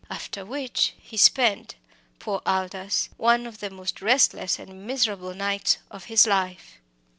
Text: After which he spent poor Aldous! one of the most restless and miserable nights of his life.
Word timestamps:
After 0.09 0.43
which 0.43 0.95
he 0.99 1.15
spent 1.15 1.75
poor 2.17 2.41
Aldous! 2.43 3.09
one 3.17 3.45
of 3.45 3.59
the 3.59 3.69
most 3.69 4.01
restless 4.01 4.57
and 4.57 4.87
miserable 4.87 5.35
nights 5.35 5.77
of 5.91 6.05
his 6.05 6.25
life. 6.25 6.79